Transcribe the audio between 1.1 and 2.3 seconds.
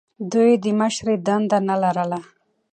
دنده نه لرله.